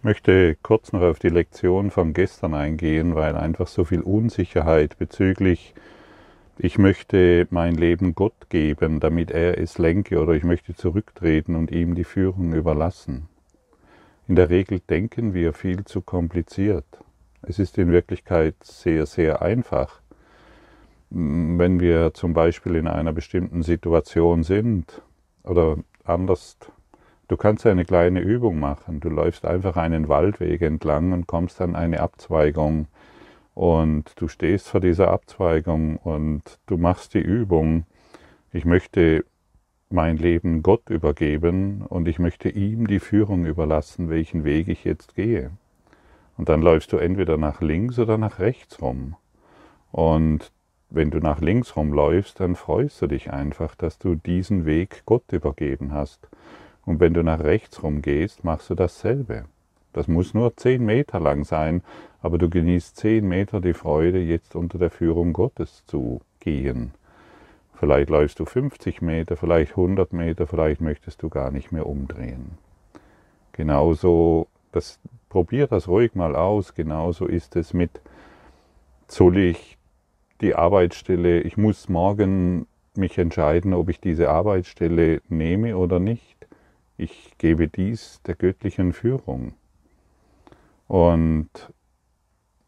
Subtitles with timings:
[0.00, 4.96] Ich möchte kurz noch auf die Lektion von gestern eingehen, weil einfach so viel Unsicherheit
[4.96, 5.74] bezüglich,
[6.56, 11.70] ich möchte mein Leben Gott geben, damit er es lenke, oder ich möchte zurücktreten und
[11.70, 13.28] ihm die Führung überlassen.
[14.26, 16.86] In der Regel denken wir viel zu kompliziert.
[17.42, 20.00] Es ist in Wirklichkeit sehr, sehr einfach.
[21.10, 25.02] Wenn wir zum Beispiel in einer bestimmten Situation sind
[25.44, 26.56] oder anders
[27.30, 28.98] Du kannst eine kleine Übung machen.
[28.98, 32.88] Du läufst einfach einen Waldweg entlang und kommst an eine Abzweigung
[33.54, 37.84] und du stehst vor dieser Abzweigung und du machst die Übung.
[38.50, 39.24] Ich möchte
[39.90, 45.14] mein Leben Gott übergeben und ich möchte ihm die Führung überlassen, welchen Weg ich jetzt
[45.14, 45.52] gehe.
[46.36, 49.14] Und dann läufst du entweder nach links oder nach rechts rum.
[49.92, 50.50] Und
[50.88, 55.30] wenn du nach links rumläufst, dann freust du dich einfach, dass du diesen Weg Gott
[55.30, 56.28] übergeben hast.
[56.90, 59.44] Und wenn du nach rechts rumgehst, machst du dasselbe.
[59.92, 61.84] Das muss nur zehn Meter lang sein,
[62.20, 66.90] aber du genießt zehn Meter die Freude, jetzt unter der Führung Gottes zu gehen.
[67.74, 72.58] Vielleicht läufst du 50 Meter, vielleicht 100 Meter, vielleicht möchtest du gar nicht mehr umdrehen.
[73.52, 78.00] Genauso, das, probier das ruhig mal aus, genauso ist es mit,
[79.06, 79.78] soll ich
[80.40, 82.66] die Arbeitsstelle, ich muss morgen
[82.96, 86.40] mich entscheiden, ob ich diese Arbeitsstelle nehme oder nicht
[87.00, 89.54] ich gebe dies der göttlichen Führung.
[90.86, 91.48] Und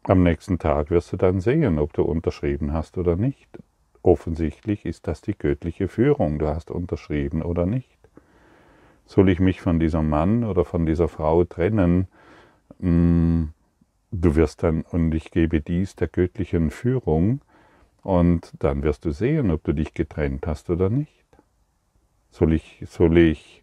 [0.03, 3.47] am nächsten Tag wirst du dann sehen, ob du unterschrieben hast oder nicht.
[4.01, 7.99] Offensichtlich ist das die göttliche Führung, du hast unterschrieben oder nicht.
[9.05, 12.07] Soll ich mich von diesem Mann oder von dieser Frau trennen?
[12.79, 13.45] Mm,
[14.11, 17.41] du wirst dann, und ich gebe dies der göttlichen Führung,
[18.01, 21.25] und dann wirst du sehen, ob du dich getrennt hast oder nicht.
[22.31, 23.62] Soll ich, soll ich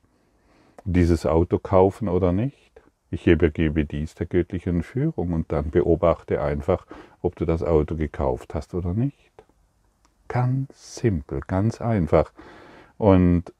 [0.84, 2.70] dieses Auto kaufen oder nicht.
[3.11, 6.86] Ich übergebe dies der göttlichen Führung und dann beobachte einfach,
[7.23, 9.33] ob du das Auto gekauft hast oder nicht.
[10.28, 12.33] Ganz simpel, ganz einfach.
[12.98, 13.52] Und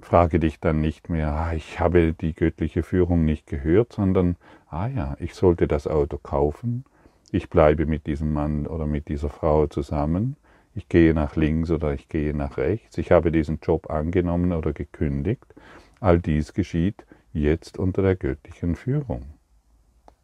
[0.00, 4.36] frage dich dann nicht mehr, ah, ich habe die göttliche Führung nicht gehört, sondern,
[4.68, 6.84] ah ja, ich sollte das Auto kaufen,
[7.30, 10.36] ich bleibe mit diesem Mann oder mit dieser Frau zusammen,
[10.74, 14.72] ich gehe nach links oder ich gehe nach rechts, ich habe diesen Job angenommen oder
[14.72, 15.54] gekündigt
[16.00, 19.24] All dies geschieht jetzt unter der göttlichen Führung.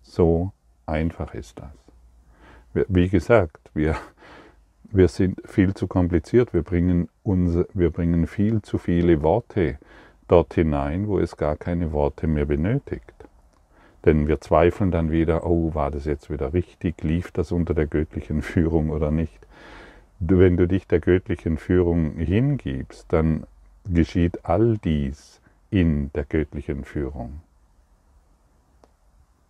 [0.02, 0.52] So
[0.86, 2.86] einfach ist das.
[2.88, 3.96] Wie gesagt, wir,
[4.90, 9.78] wir sind viel zu kompliziert, wir bringen, uns, wir bringen viel zu viele Worte
[10.28, 13.12] dort hinein, wo es gar keine Worte mehr benötigt.
[14.04, 17.86] Denn wir zweifeln dann wieder, oh, war das jetzt wieder richtig, lief das unter der
[17.86, 19.46] göttlichen Führung oder nicht.
[20.18, 23.44] Wenn du dich der göttlichen Führung hingibst, dann
[23.84, 25.41] geschieht all dies
[25.72, 27.40] in der göttlichen Führung.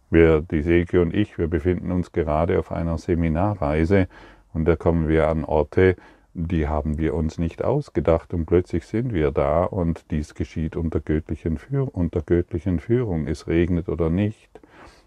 [0.09, 4.07] Wir, die Silke und ich, wir befinden uns gerade auf einer Seminarreise
[4.55, 5.97] und da kommen wir an Orte,
[6.33, 11.01] die haben wir uns nicht ausgedacht und plötzlich sind wir da und dies geschieht unter
[11.01, 13.27] göttlichen, Führ unter göttlichen Führung.
[13.27, 14.61] Es regnet oder nicht,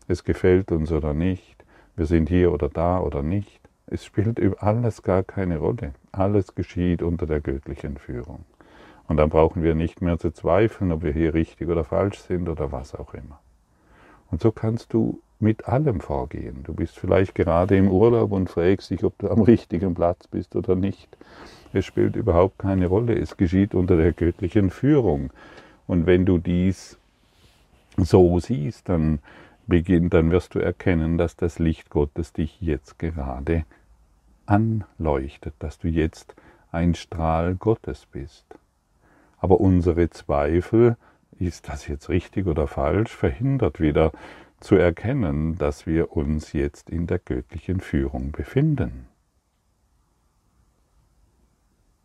[0.08, 1.64] es gefällt uns oder nicht,
[1.96, 3.62] wir sind hier oder da oder nicht.
[3.88, 5.94] Es spielt alles gar keine Rolle.
[6.12, 8.44] Alles geschieht unter der göttlichen Führung.
[9.08, 12.50] Und dann brauchen wir nicht mehr zu zweifeln, ob wir hier richtig oder falsch sind
[12.50, 13.40] oder was auch immer.
[14.32, 16.64] Und so kannst du mit allem vorgehen.
[16.64, 20.56] Du bist vielleicht gerade im Urlaub und fragst dich, ob du am richtigen Platz bist
[20.56, 21.16] oder nicht.
[21.74, 23.14] Es spielt überhaupt keine Rolle.
[23.18, 25.32] Es geschieht unter der göttlichen Führung.
[25.88, 26.98] Und wenn du dies
[27.98, 29.20] so siehst, dann
[29.68, 33.66] beginnt, dann wirst du erkennen, dass das Licht Gottes dich jetzt gerade
[34.46, 36.36] anleuchtet, dass du jetzt
[36.72, 38.46] ein Strahl Gottes bist.
[39.46, 40.98] Aber unsere Zweifel,
[41.38, 44.12] ist das jetzt richtig oder falsch, verhindert wieder
[44.60, 49.06] zu erkennen, dass wir uns jetzt in der göttlichen Führung befinden.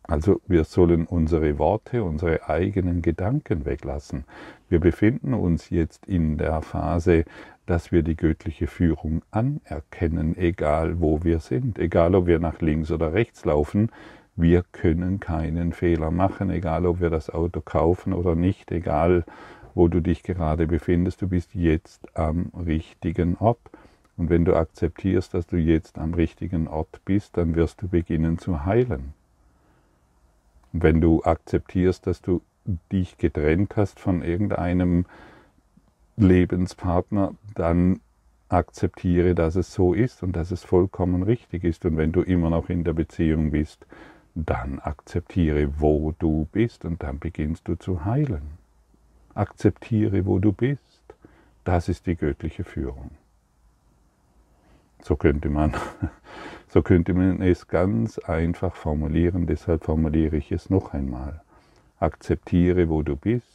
[0.03, 4.25] Also wir sollen unsere Worte, unsere eigenen Gedanken weglassen.
[4.69, 7.25] Wir befinden uns jetzt in der Phase,
[7.65, 12.91] dass wir die göttliche Führung anerkennen, egal wo wir sind, egal ob wir nach links
[12.91, 13.89] oder rechts laufen,
[14.35, 19.25] wir können keinen Fehler machen, egal ob wir das Auto kaufen oder nicht, egal
[19.73, 23.59] wo du dich gerade befindest, du bist jetzt am richtigen Ort.
[24.17, 28.37] Und wenn du akzeptierst, dass du jetzt am richtigen Ort bist, dann wirst du beginnen
[28.37, 29.13] zu heilen.
[30.73, 32.41] Und wenn du akzeptierst, dass du
[32.91, 35.05] dich getrennt hast von irgendeinem
[36.17, 37.99] Lebenspartner, dann
[38.49, 41.85] akzeptiere, dass es so ist und dass es vollkommen richtig ist.
[41.85, 43.85] Und wenn du immer noch in der Beziehung bist,
[44.35, 48.57] dann akzeptiere, wo du bist und dann beginnst du zu heilen.
[49.33, 50.81] Akzeptiere, wo du bist.
[51.63, 53.11] Das ist die göttliche Führung.
[55.03, 55.73] So könnte man,
[56.69, 61.41] so könnte man es ganz einfach formulieren, deshalb formuliere ich es noch einmal.
[61.99, 63.45] Akzeptiere, wo du bist,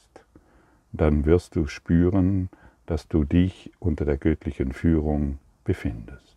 [0.92, 2.48] dann wirst du spüren,
[2.86, 6.36] dass du dich unter der göttlichen Führung befindest.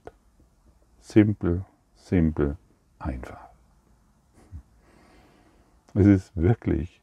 [1.00, 1.65] Simpel,
[1.95, 2.57] simpel,
[2.97, 3.49] einfach.
[5.95, 7.01] Es ist wirklich,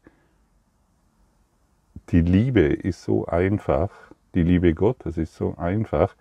[2.11, 3.91] die Liebe ist so einfach,
[4.35, 6.15] die Liebe Gottes ist so einfach,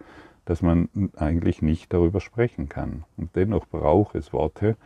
[0.46, 3.04] dass man eigentlich nicht darüber sprechen kann.
[3.18, 4.78] Und dennoch braucht es Worte,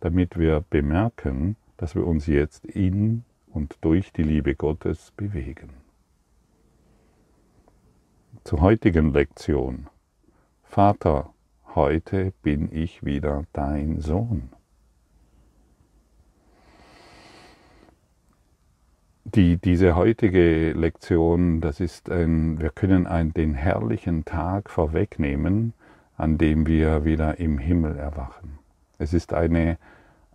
[0.00, 5.70] damit wir bemerken, dass wir uns jetzt in und durch die Liebe Gottes bewegen.
[8.44, 9.88] Zur heutigen Lektion.
[10.62, 11.32] Vater,
[11.74, 14.55] heute bin ich wieder dein Sohn.
[19.34, 25.72] Die, diese heutige Lektion, das ist ein, wir können ein, den herrlichen Tag vorwegnehmen,
[26.16, 28.60] an dem wir wieder im Himmel erwachen.
[28.98, 29.78] Es ist eine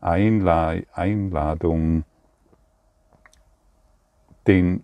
[0.02, 2.04] Einla Einladung,
[4.46, 4.84] den,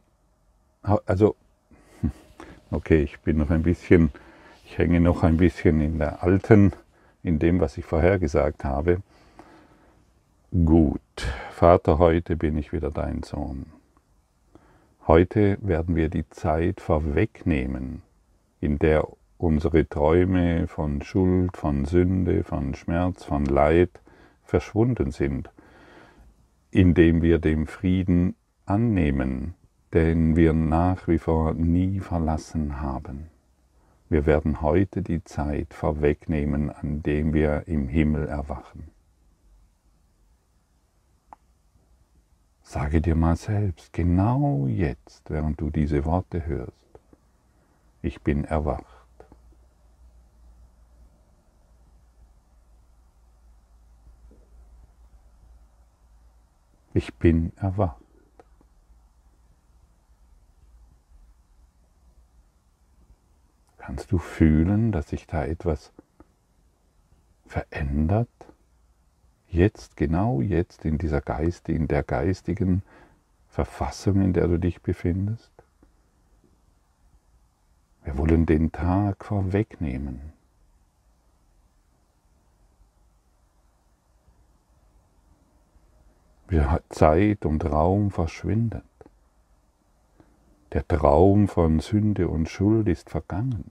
[0.83, 1.36] also,
[2.71, 4.12] okay, ich bin noch ein bisschen,
[4.63, 6.71] ich hänge noch ein bisschen in der alten,
[7.24, 9.01] in dem, was ich vorher gesagt habe.
[10.51, 11.01] Gut,
[11.51, 13.65] Vater, heute bin ich wieder dein Sohn.
[15.07, 18.01] Heute werden wir die Zeit vorwegnehmen,
[18.59, 19.07] in der
[19.38, 24.01] unsere Träume von Schuld, von Sünde, von Schmerz, von Leid
[24.44, 25.50] verschwunden sind,
[26.71, 29.54] indem wir dem Frieden annehmen,
[29.94, 33.27] den wir nach wie vor nie verlassen haben.
[34.10, 38.96] Wir werden heute die Zeit vorwegnehmen, an dem wir im Himmel erwachen.
[42.69, 46.99] Sage dir mal selbst, genau jetzt, während du diese Worte hörst,
[48.01, 48.83] ich bin erwacht.
[56.93, 58.03] Ich bin erwacht.
[63.77, 65.93] Kannst du fühlen, dass sich da etwas
[67.45, 68.46] verändert?
[69.49, 72.83] Jetzt, genau jetzt in dieser Geist, in der geistigen
[73.49, 75.51] Verfassung, in der du dich befindest?
[78.03, 80.33] Wir wollen den Tag vorwegnehmen.
[86.89, 88.83] Zeit und Raum verschwindet.
[90.71, 93.69] Der Traum von Sünde und Schuld ist vergangen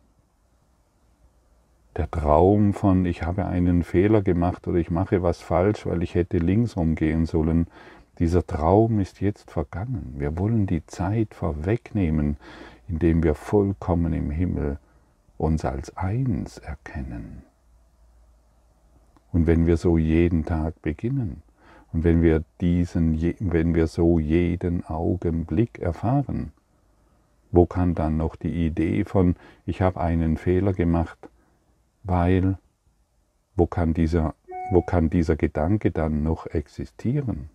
[1.96, 6.14] der Traum von, ich habe einen Fehler gemacht oder ich mache was falsch, weil ich
[6.14, 7.66] hätte links rumgehen sollen,
[8.19, 10.14] dieser Traum ist jetzt vergangen.
[10.16, 12.37] Wir wollen die Zeit vorwegnehmen,
[12.88, 14.78] indem wir vollkommen im Himmel
[15.38, 17.43] uns als eins erkennen.
[19.32, 21.43] Und wenn wir so jeden Tag beginnen
[21.93, 26.52] und wenn wir diesen, wenn wir so jeden Augenblick erfahren,
[27.52, 31.28] wo kann dann noch die Idee von, ich habe einen Fehler gemacht,
[32.06, 32.58] weil
[33.56, 34.35] wo kann dieser,
[34.70, 37.50] wo kann dieser Gedanke dann noch existieren?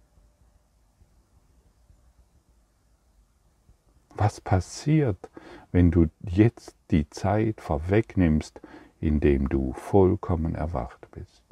[4.16, 5.30] Was passiert,
[5.72, 8.60] wenn du jetzt die Zeit vorwegnimmst,
[9.00, 11.44] indem du vollkommen erwacht bist?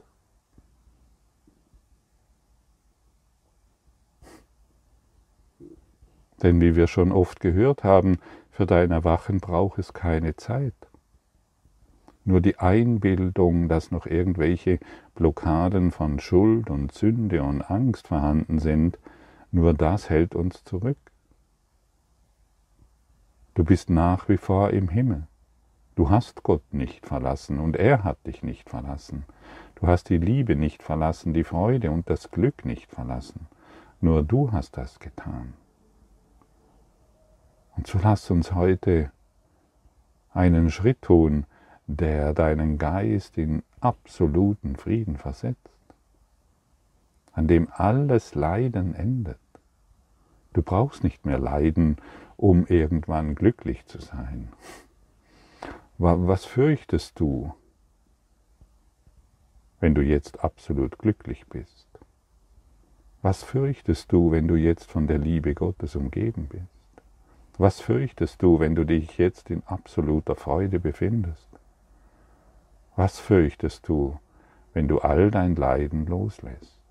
[6.42, 8.20] Denn wie wir schon oft gehört haben,
[8.52, 10.79] für dein Erwachen braucht es keine Zeit.
[12.30, 14.78] Nur die Einbildung, dass noch irgendwelche
[15.16, 19.00] Blockaden von Schuld und Sünde und Angst vorhanden sind,
[19.52, 21.00] nur das hält uns zurück.
[23.56, 25.26] Du bist nach wie vor im Himmel.
[25.96, 29.26] Du hast Gott nicht verlassen und er hat dich nicht verlassen.
[29.74, 33.48] Du hast die Liebe nicht verlassen, die Freude und das Glück nicht verlassen.
[34.02, 35.56] Nur du hast das getan.
[37.76, 39.12] Und so lass uns heute
[40.32, 41.48] einen Schritt tun,
[41.90, 45.58] der deinen Geist in absoluten Frieden versetzt,
[47.32, 49.40] an dem alles Leiden endet.
[50.54, 51.98] Du brauchst nicht mehr leiden,
[52.38, 54.50] um irgendwann glücklich zu sein.
[55.98, 57.54] Was fürchtest du,
[59.80, 61.88] wenn du jetzt absolut glücklich bist?
[63.24, 66.66] Was fürchtest du, wenn du jetzt von der Liebe Gottes umgeben bist?
[67.58, 71.49] Was fürchtest du, wenn du dich jetzt in absoluter Freude befindest?
[73.00, 74.20] Was fürchtest du,
[74.74, 76.82] wenn du all dein Leiden loslässt?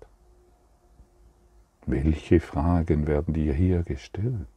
[1.85, 4.47] Welche Fragen werden dir hier gestellt?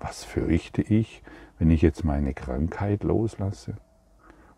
[0.00, 1.22] Was fürchte ich,
[1.58, 3.78] wenn ich jetzt meine Krankheit loslasse?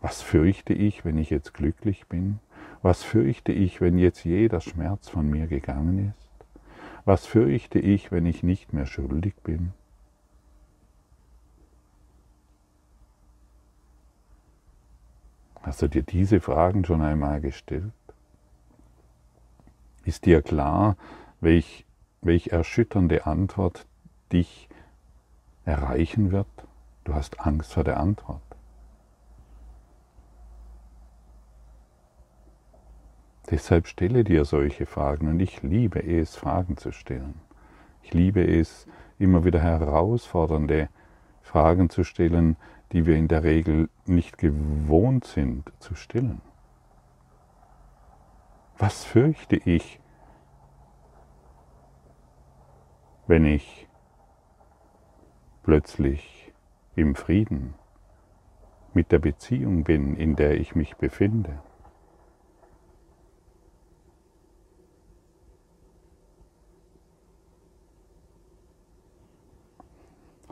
[0.01, 2.39] Was fürchte ich, wenn ich jetzt glücklich bin?
[2.81, 6.45] Was fürchte ich, wenn jetzt jeder Schmerz von mir gegangen ist?
[7.05, 9.71] Was fürchte ich, wenn ich nicht mehr schuldig bin?
[15.65, 17.91] Hast du dir diese Fragen schon einmal gestellt?
[20.03, 20.95] Ist dir klar,
[21.41, 21.87] welch,
[22.21, 23.87] welch erschütternde Antwort
[24.31, 24.69] dich
[25.63, 26.45] erreichen wird?
[27.03, 28.43] Du hast Angst vor der Antwort.
[33.49, 37.41] Deshalb stelle dir solche Fragen und ich liebe es, Fragen zu stellen.
[38.03, 38.85] Ich liebe es,
[39.17, 40.89] immer wieder herausfordernde
[41.41, 42.55] Fragen zu stellen,
[42.91, 46.41] die wir in der Regel nicht gewohnt sind zu stillen.
[48.77, 49.99] Was fürchte ich,
[53.27, 53.87] wenn ich
[55.63, 56.53] plötzlich
[56.95, 57.73] im Frieden
[58.93, 61.61] mit der Beziehung bin, in der ich mich befinde?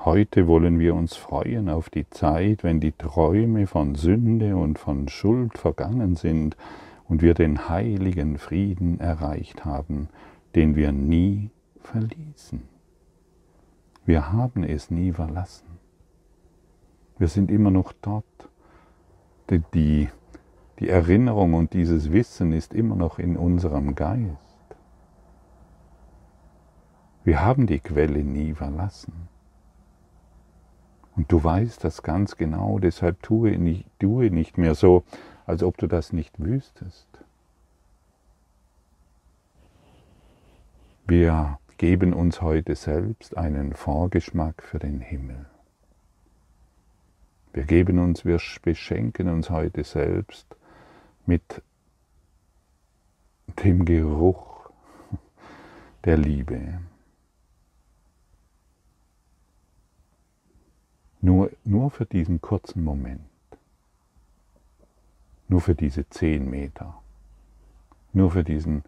[0.06, 5.08] Heute wollen wir uns freuen auf die Zeit, wenn die Träume von Sünde und von
[5.08, 6.58] Schuld vergangen sind
[7.08, 10.10] und wir den heiligen Frieden erreicht haben,
[10.56, 12.64] den wir nie verließen.
[14.06, 15.80] Wir haben es nie verlassen.
[17.18, 18.26] Wir sind immer noch dort.
[19.74, 20.10] Die,
[20.80, 24.76] die Erinnerung und dieses Wissen ist immer noch in unserem Geist.
[27.24, 29.33] Wir haben die Quelle nie verlassen.
[31.16, 35.04] Und du weißt das ganz genau, deshalb tue nicht, tue nicht mehr so,
[35.46, 37.08] als ob du das nicht wüsstest.
[41.06, 45.46] Wir geben uns heute selbst einen Vorgeschmack für den Himmel.
[47.52, 50.56] Wir geben uns, wir beschenken uns heute selbst
[51.26, 51.62] mit
[53.64, 54.72] dem Geruch
[56.06, 56.80] der Liebe.
[61.24, 63.22] Nur, nur für diesen kurzen Moment.
[65.48, 66.96] Nur für diese zehn Meter.
[68.12, 68.84] Nur für diesen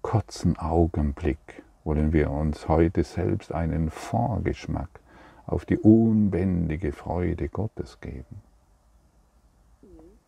[0.00, 5.00] kurzen Augenblick wollen wir uns heute selbst einen Vorgeschmack
[5.46, 8.40] auf die unbändige Freude Gottes geben.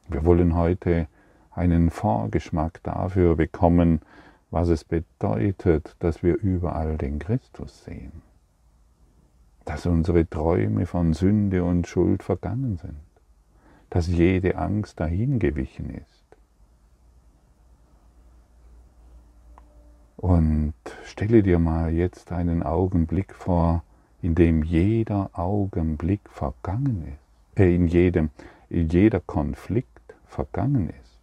[0.08, 1.06] Wir wollen heute
[1.52, 4.00] einen Vorgeschmack dafür bekommen,
[4.50, 8.20] was es bedeutet, dass wir überall den Christus sehen
[9.64, 13.00] dass unsere Träume von Sünde und Schuld vergangen sind,
[13.90, 16.21] dass jede Angst dahingewichen ist.
[20.17, 20.75] Und
[21.05, 23.83] stelle dir mal jetzt einen Augenblick vor,
[24.23, 28.31] in dem jeder Augenblick vergangen ist, äh, in, jedem,
[28.69, 31.21] in jeder Konflikt vergangen ist.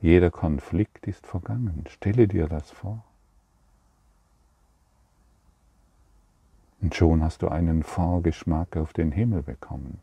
[0.00, 1.84] Jeder Konflikt ist vergangen.
[1.88, 3.02] Stelle dir das vor.
[6.80, 9.98] Und schon hast du einen Vorgeschmack auf den Himmel bekommen.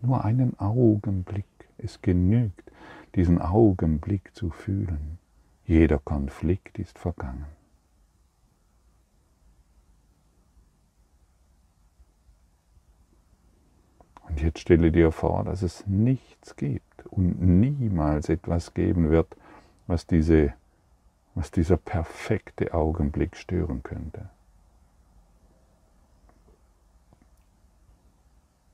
[0.00, 1.44] Nur einen Augenblick.
[1.78, 2.70] Es genügt,
[3.14, 5.18] diesen Augenblick zu fühlen.
[5.64, 7.46] Jeder Konflikt ist vergangen.
[14.28, 19.36] Und jetzt stelle dir vor, dass es nichts gibt und niemals etwas geben wird,
[19.86, 20.54] was, diese,
[21.34, 24.30] was dieser perfekte Augenblick stören könnte.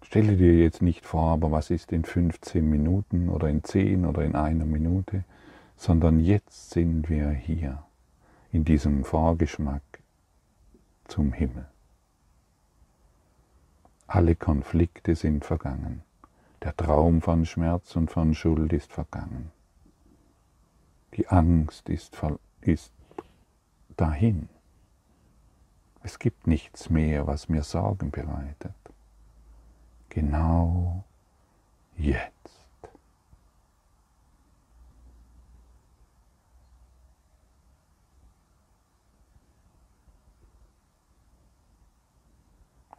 [0.09, 4.25] Stelle dir jetzt nicht vor, aber was ist in 15 Minuten oder in 10 oder
[4.25, 5.23] in einer Minute,
[5.77, 7.85] sondern jetzt sind wir hier
[8.51, 9.83] in diesem Vorgeschmack
[11.09, 11.67] zum Himmel.
[14.07, 16.01] Alle Konflikte sind vergangen.
[16.63, 19.51] Der Traum von Schmerz und von Schuld ist vergangen.
[21.19, 22.17] Die Angst ist,
[22.63, 22.95] ist
[23.99, 24.49] dahin.
[26.03, 28.73] Es gibt nichts mehr, was mir Sorgen bereitet
[30.09, 31.05] genau
[31.97, 32.35] jetzt.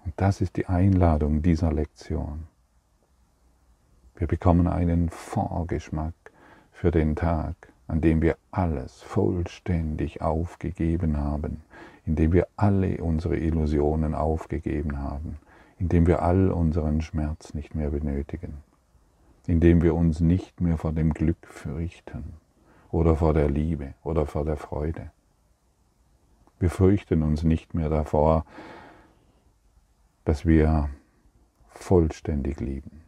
[0.05, 2.47] Und das ist die Einladung dieser Lektion.
[4.15, 6.13] Wir bekommen einen Vorgeschmack
[6.71, 7.55] für den Tag,
[7.87, 11.63] an dem wir alles vollständig aufgegeben haben,
[12.05, 15.39] in dem wir alle unsere Illusionen aufgegeben haben,
[15.79, 18.57] indem wir all unseren Schmerz nicht mehr benötigen,
[19.47, 22.33] indem wir uns nicht mehr vor dem Glück fürchten
[22.91, 25.11] oder vor der Liebe oder vor der Freude.
[26.59, 28.45] Wir fürchten uns nicht mehr davor,
[30.25, 30.89] dass wir
[31.69, 33.01] vollständig lieben.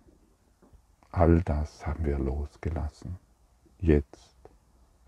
[1.11, 3.17] All das haben wir losgelassen.
[3.79, 4.37] Jetzt,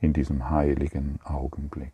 [0.02, 1.94] in diesem heiligen Augenblick.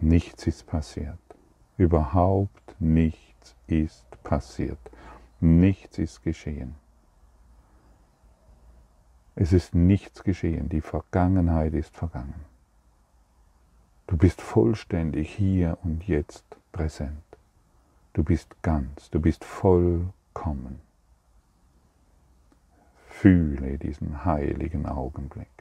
[0.00, 1.18] Nichts ist passiert.
[1.78, 4.78] Überhaupt nichts ist passiert.
[5.40, 6.74] Nichts ist geschehen.
[9.34, 10.68] Es ist nichts geschehen.
[10.68, 12.44] Die Vergangenheit ist vergangen.
[14.06, 17.22] Du bist vollständig hier und jetzt präsent.
[18.12, 20.80] Du bist ganz, du bist vollkommen.
[23.08, 25.55] Fühle diesen heiligen Augenblick.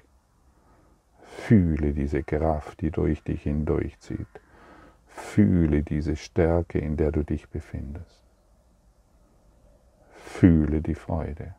[1.47, 4.41] Fühle diese Kraft, die durch dich hindurchzieht.
[5.05, 8.23] Fühle diese Stärke, in der du dich befindest.
[10.09, 11.53] Fühle die Freude,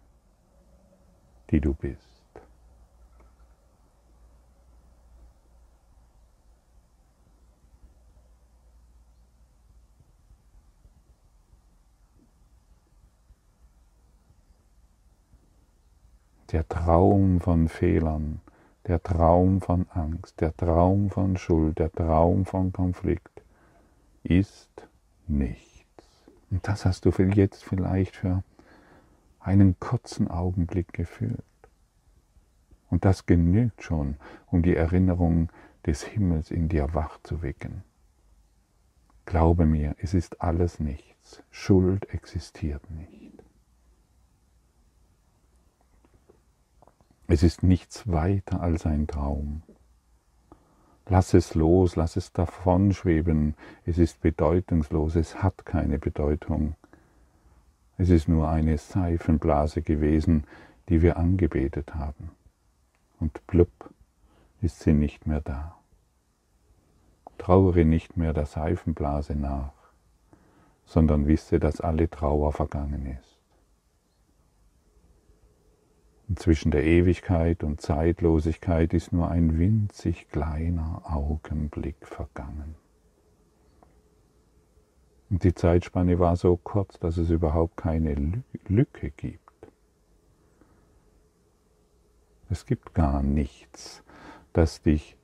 [1.50, 2.02] die du bist.
[16.52, 18.40] der Traum von Fehlern,
[18.86, 23.42] der Traum von Angst, der Traum von Schuld, der Traum von Konflikt
[24.22, 24.88] ist
[25.26, 25.66] nichts.
[26.50, 28.44] Und das hast du jetzt vielleicht für
[29.40, 31.42] einen kurzen Augenblick gefühlt.
[32.88, 34.16] Und das genügt schon,
[34.46, 35.50] um die Erinnerung
[35.84, 37.82] des Himmels in dir wach zu wecken.
[39.24, 41.42] Glaube mir, es ist alles nichts.
[41.50, 43.35] Schuld existiert nicht.
[47.28, 49.62] Es ist nichts weiter als ein Traum.
[51.08, 53.54] Lass es los, lass es davonschweben.
[53.84, 56.74] Es ist bedeutungslos, es hat keine Bedeutung.
[57.98, 60.44] Es ist nur eine Seifenblase gewesen,
[60.88, 62.30] die wir angebetet haben.
[63.18, 63.90] Und blub
[64.60, 65.76] ist sie nicht mehr da.
[67.38, 69.72] Trauere nicht mehr der Seifenblase nach,
[70.84, 73.35] sondern wisse, dass alle Trauer vergangen ist.
[76.28, 82.74] Und zwischen der Ewigkeit und Zeitlosigkeit ist nur ein winzig kleiner Augenblick vergangen.
[85.30, 89.40] Und die Zeitspanne war so kurz, dass es überhaupt keine Lücke gibt.
[92.48, 94.04] Es gibt gar nichts,
[94.52, 95.16] das dich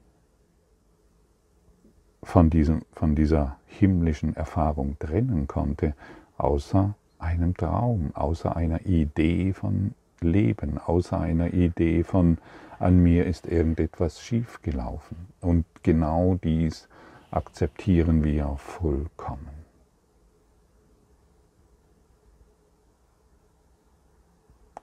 [2.23, 5.95] von, diesem, von dieser himmlischen Erfahrung trennen konnte,
[6.37, 12.39] außer einem Traum, außer einer Idee von Leben, außer einer Idee von,
[12.79, 15.17] an mir ist irgendetwas schiefgelaufen.
[15.41, 16.89] Und genau dies
[17.31, 19.63] akzeptieren wir vollkommen.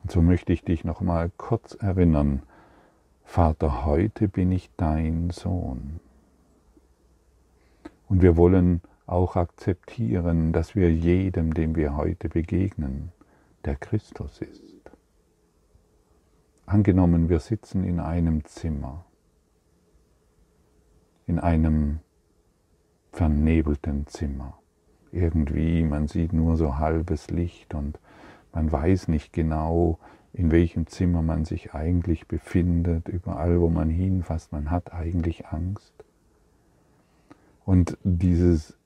[0.01, 2.41] Und so möchte ich dich noch mal kurz erinnern,
[3.25, 5.99] Vater, heute bin ich dein Sohn.
[8.07, 13.11] Und wir wollen auch akzeptieren, dass wir jedem, dem wir heute begegnen,
[13.65, 14.68] der Christus ist.
[16.69, 19.03] Angenommen, wir sitzen in einem Zimmer,
[21.25, 21.97] in einem
[23.11, 24.59] vernebelten Zimmer.
[25.11, 27.97] Irgendwie, man sieht nur so halbes Licht und
[28.53, 29.97] man weiß nicht genau,
[30.31, 36.05] in welchem Zimmer man sich eigentlich befindet, überall wo man hinfasst, man hat eigentlich Angst.
[37.65, 38.77] Und dieses,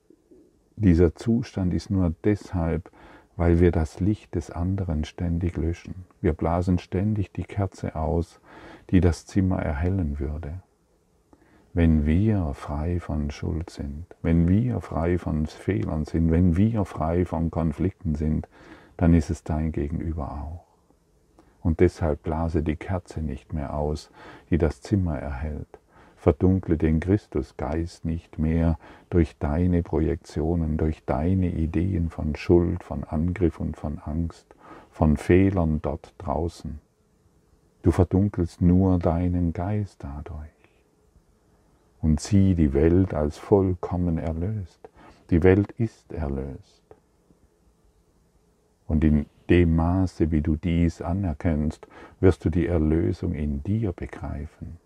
[0.76, 2.90] dieser Zustand ist nur deshalb
[3.36, 6.04] weil wir das Licht des anderen ständig löschen.
[6.20, 8.40] Wir blasen ständig die Kerze aus,
[8.90, 10.60] die das Zimmer erhellen würde.
[11.72, 17.24] Wenn wir frei von Schuld sind, wenn wir frei von Fehlern sind, wenn wir frei
[17.24, 18.48] von Konflikten sind,
[18.96, 20.64] dann ist es dein Gegenüber auch.
[21.62, 24.10] Und deshalb blase die Kerze nicht mehr aus,
[24.50, 25.80] die das Zimmer erhält,
[26.24, 28.78] verdunkle den Christusgeist nicht mehr
[29.10, 34.46] durch deine Projektionen, durch deine Ideen von Schuld, von Angriff und von Angst,
[34.90, 36.80] von Fehlern dort draußen.
[37.82, 40.48] Du verdunkelst nur deinen Geist dadurch
[42.00, 44.88] und sieh die Welt als vollkommen erlöst.
[45.28, 46.84] Die Welt ist erlöst.
[48.86, 51.86] Und in dem Maße, wie du dies anerkennst,
[52.20, 54.78] wirst du die Erlösung in dir begreifen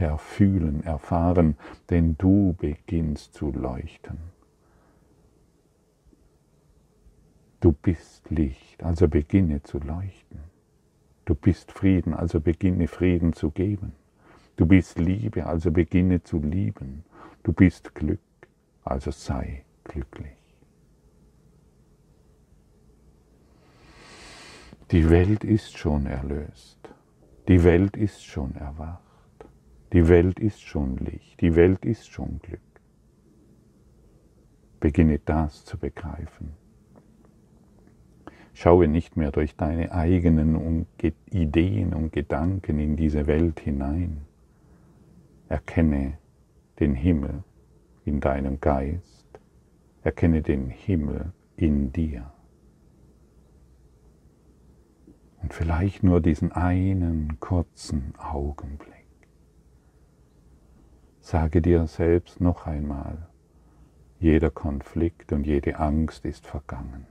[0.00, 1.56] erfühlen, erfahren,
[1.90, 4.18] denn du beginnst zu leuchten.
[7.60, 10.40] Du bist Licht, also beginne zu leuchten.
[11.24, 13.92] Du bist Frieden, also beginne Frieden zu geben.
[14.56, 17.04] Du bist Liebe, also beginne zu lieben.
[17.42, 18.20] Du bist Glück,
[18.84, 20.36] also sei glücklich.
[24.92, 26.78] Die Welt ist schon erlöst.
[27.48, 29.05] Die Welt ist schon erwacht.
[29.96, 32.60] Die Welt ist schon Licht, die Welt ist schon Glück.
[34.78, 36.52] Beginne das zu begreifen.
[38.52, 40.86] Schaue nicht mehr durch deine eigenen
[41.30, 44.26] Ideen und Gedanken in diese Welt hinein.
[45.48, 46.18] Erkenne
[46.78, 47.42] den Himmel
[48.04, 49.40] in deinem Geist.
[50.02, 52.30] Erkenne den Himmel in dir.
[55.40, 58.95] Und vielleicht nur diesen einen kurzen Augenblick.
[61.26, 63.26] Sage dir selbst noch einmal,
[64.20, 67.04] jeder Konflikt und jede Angst ist vergangen.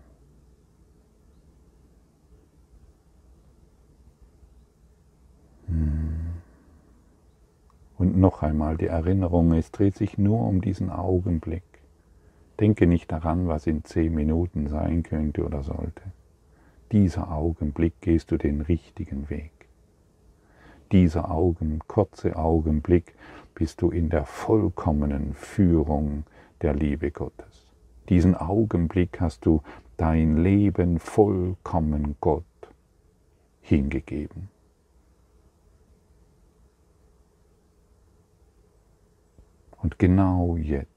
[5.67, 6.27] Hm.
[7.97, 11.63] Und noch einmal die Erinnerung, es dreht sich nur um diesen Augenblick.
[12.61, 16.03] Denke nicht daran, was in zehn Minuten sein könnte oder sollte.
[16.93, 19.54] Dieser Augenblick gehst du den richtigen Weg.
[20.91, 23.15] Dieser Augen, kurze Augenblick
[23.53, 26.25] bist du in der vollkommenen Führung
[26.61, 27.71] der Liebe Gottes.
[28.09, 29.61] Diesen Augenblick hast du
[29.97, 32.43] dein Leben vollkommen Gott
[33.61, 34.49] hingegeben.
[39.81, 40.89] Und genau jetzt,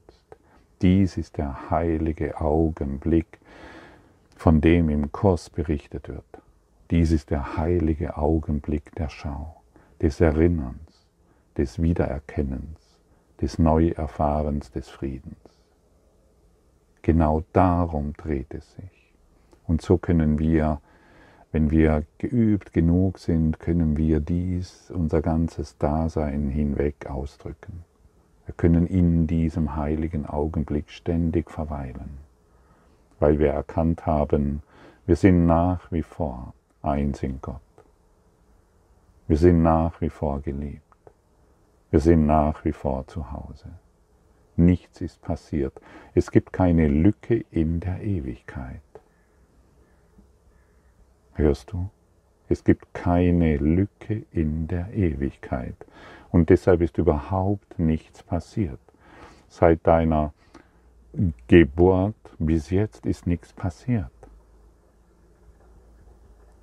[0.81, 3.39] dies ist der heilige Augenblick,
[4.35, 6.23] von dem im Kurs berichtet wird.
[6.89, 9.58] Dies ist der heilige Augenblick der Schau,
[10.01, 11.05] des Erinnerns,
[11.57, 12.99] des Wiedererkennens,
[13.41, 15.37] des Neuerfahrens des Friedens.
[17.01, 19.13] Genau darum dreht es sich.
[19.65, 20.81] Und so können wir,
[21.51, 27.83] wenn wir geübt genug sind, können wir dies unser ganzes Dasein hinweg ausdrücken.
[28.45, 32.17] Wir können in diesem heiligen Augenblick ständig verweilen,
[33.19, 34.63] weil wir erkannt haben,
[35.05, 37.61] wir sind nach wie vor eins in Gott.
[39.29, 40.81] Wir sind nach wie vor geliebt.
[41.91, 43.69] Wir sind nach wie vor zu Hause.
[44.55, 45.79] Nichts ist passiert.
[46.15, 48.81] Es gibt keine Lücke in der Ewigkeit.
[51.33, 51.91] Hörst du?
[52.47, 55.75] Es gibt keine Lücke in der Ewigkeit.
[56.31, 58.79] Und deshalb ist überhaupt nichts passiert.
[59.47, 60.33] Seit deiner
[61.47, 64.09] Geburt bis jetzt ist nichts passiert.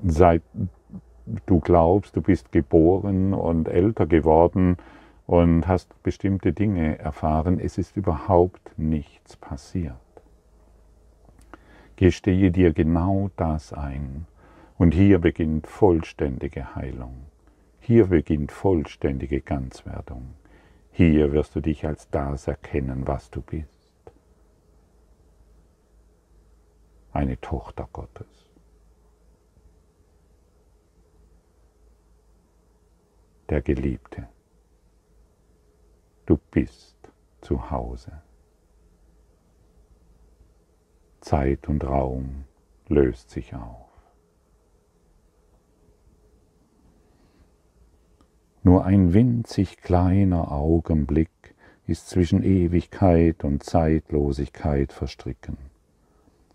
[0.04, 0.42] Seit
[1.46, 4.76] du glaubst, du bist geboren und älter geworden
[5.26, 9.96] und hast bestimmte Dinge erfahren, es ist überhaupt nichts passiert.
[11.96, 14.26] Gestehe dir genau das ein
[14.78, 17.26] und hier beginnt vollständige Heilung.
[17.80, 20.34] Hier beginnt vollständige Ganzwerdung.
[20.92, 23.70] Hier wirst du dich als das erkennen, was du bist.
[27.12, 28.45] Eine Tochter Gottes.
[33.48, 34.26] Der Geliebte.
[36.26, 36.96] Du bist
[37.40, 38.10] zu Hause.
[41.20, 42.46] Zeit und Raum
[42.88, 43.86] löst sich auf.
[48.64, 51.54] Nur ein winzig kleiner Augenblick
[51.86, 55.56] ist zwischen Ewigkeit und Zeitlosigkeit verstricken.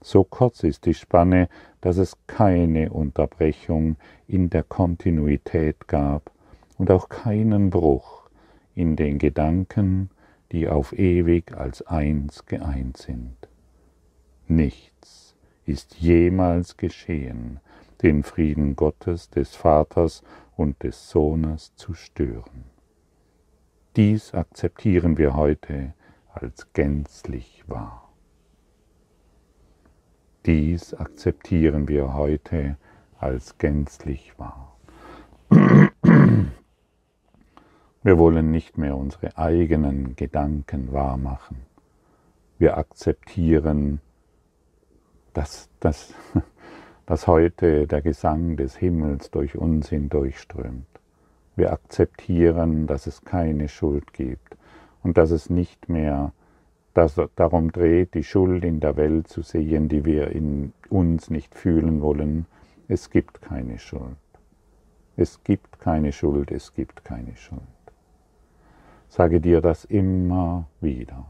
[0.01, 1.47] So kurz ist die Spanne,
[1.79, 3.95] dass es keine Unterbrechung
[4.27, 6.31] in der Kontinuität gab
[6.81, 8.27] und auch keinen Bruch
[8.73, 10.09] in den Gedanken,
[10.51, 13.37] die auf ewig als eins geeint sind.
[14.47, 17.59] Nichts ist jemals geschehen,
[18.01, 20.23] den Frieden Gottes, des Vaters
[20.57, 22.63] und des Sohnes zu stören.
[23.95, 25.93] Dies akzeptieren wir heute
[26.33, 28.11] als gänzlich wahr.
[30.47, 32.75] Dies akzeptieren wir heute
[33.19, 34.70] als gänzlich wahr.
[38.03, 41.57] Wir wollen nicht mehr unsere eigenen Gedanken wahrmachen.
[42.57, 44.01] Wir akzeptieren,
[45.33, 46.15] dass, dass,
[47.05, 50.87] dass heute der Gesang des Himmels durch uns hindurchströmt.
[51.55, 54.57] Wir akzeptieren, dass es keine Schuld gibt
[55.03, 56.33] und dass es nicht mehr
[56.93, 61.55] dass darum dreht, die Schuld in der Welt zu sehen, die wir in uns nicht
[61.55, 62.47] fühlen wollen.
[62.87, 64.17] Es gibt keine Schuld.
[65.15, 67.61] Es gibt keine Schuld, es gibt keine Schuld.
[69.11, 71.25] Sage dir das immer wieder.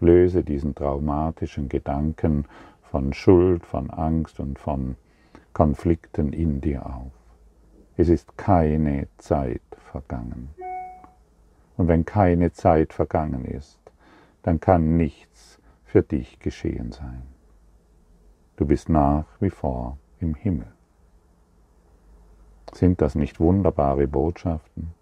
[0.00, 2.46] Löse diesen traumatischen Gedanken
[2.80, 4.96] von Schuld, von Angst und von
[5.52, 7.12] Konflikten in dir auf.
[7.98, 10.48] Es ist keine Zeit vergangen.
[11.76, 13.78] Und wenn keine Zeit vergangen ist,
[14.42, 17.24] dann kann nichts für dich geschehen sein.
[18.56, 20.72] Du bist nach wie vor im Himmel.
[22.72, 24.94] Sind das nicht wunderbare Botschaften?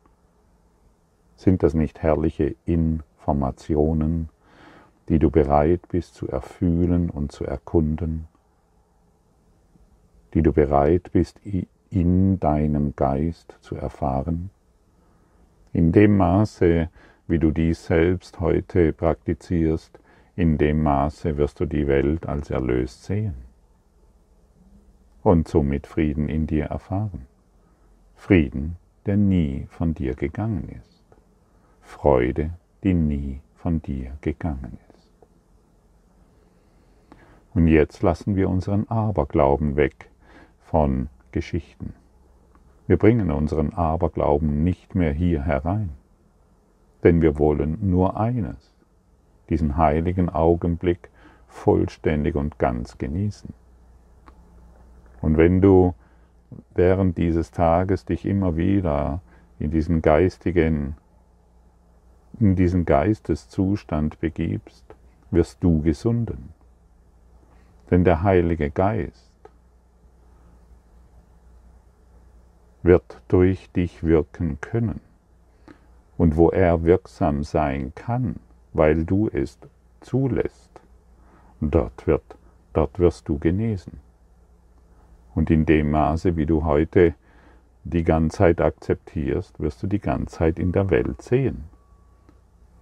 [1.44, 4.30] Sind das nicht herrliche Informationen,
[5.10, 8.28] die du bereit bist zu erfühlen und zu erkunden?
[10.32, 11.38] Die du bereit bist
[11.90, 14.48] in deinem Geist zu erfahren?
[15.74, 16.88] In dem Maße,
[17.26, 19.98] wie du dies selbst heute praktizierst,
[20.36, 23.34] in dem Maße wirst du die Welt als erlöst sehen
[25.22, 27.26] und somit Frieden in dir erfahren.
[28.14, 30.93] Frieden, der nie von dir gegangen ist.
[31.84, 32.50] Freude,
[32.82, 35.08] die nie von dir gegangen ist.
[37.54, 40.10] Und jetzt lassen wir unseren Aberglauben weg
[40.58, 41.94] von Geschichten.
[42.86, 45.90] Wir bringen unseren Aberglauben nicht mehr hier herein,
[47.04, 48.74] denn wir wollen nur eines,
[49.48, 51.10] diesen heiligen Augenblick
[51.46, 53.52] vollständig und ganz genießen.
[55.22, 55.94] Und wenn du
[56.74, 59.20] während dieses Tages dich immer wieder
[59.58, 60.96] in diesen geistigen,
[62.40, 64.84] in diesen Geisteszustand begibst,
[65.30, 66.50] wirst du gesunden.
[67.90, 69.34] Denn der Heilige Geist
[72.82, 75.00] wird durch dich wirken können.
[76.16, 78.36] Und wo er wirksam sein kann,
[78.72, 79.58] weil du es
[80.00, 80.70] zulässt,
[81.60, 82.36] dort, wird,
[82.72, 84.00] dort wirst du genesen.
[85.34, 87.14] Und in dem Maße, wie du heute
[87.82, 91.64] die Ganzheit akzeptierst, wirst du die Ganzheit in der Welt sehen.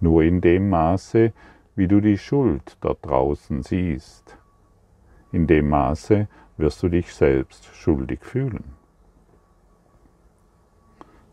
[0.03, 1.31] Nur in dem Maße,
[1.77, 4.37] wie du die Schuld dort draußen siehst,
[5.31, 8.65] in dem Maße wirst du dich selbst schuldig fühlen.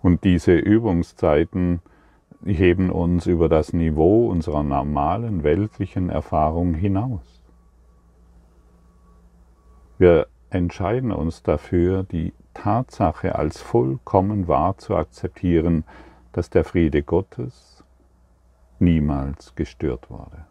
[0.02, 1.80] Und diese Übungszeiten
[2.44, 7.42] heben uns über das Niveau unserer normalen weltlichen Erfahrung hinaus.
[9.98, 15.82] Wir entscheiden uns dafür, die Tatsache als vollkommen wahr zu akzeptieren,
[16.30, 17.69] dass der Friede Gottes
[18.80, 20.44] niemals gestört wurde.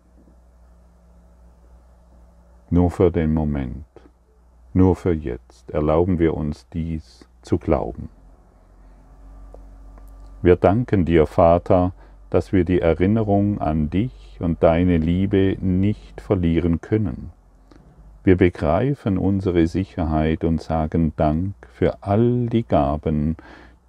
[2.70, 3.86] Nur für den Moment,
[4.74, 8.10] nur für jetzt erlauben wir uns dies zu glauben.
[10.42, 11.94] Wir danken dir, Vater,
[12.30, 17.32] dass wir die Erinnerung an dich und deine Liebe nicht verlieren können
[18.30, 23.38] wir begreifen unsere Sicherheit und sagen Dank für all die Gaben,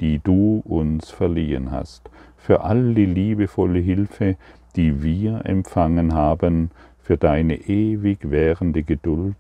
[0.01, 2.09] die du uns verliehen hast,
[2.41, 4.37] für all die liebevolle Hilfe,
[4.75, 9.37] die wir empfangen haben, für deine ewig währende Geduld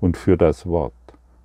[0.00, 0.92] und für das Wort,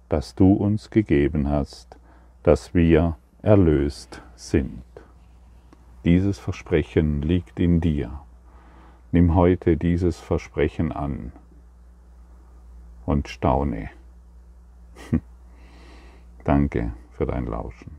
[0.08, 1.98] das du uns gegeben hast,
[2.44, 4.84] dass wir erlöst sind.
[6.06, 8.22] Dieses Versprechen liegt in dir.
[9.12, 11.32] Nimm heute dieses Versprechen an
[13.06, 13.90] und staune.
[16.44, 17.99] Danke für dein Lauschen.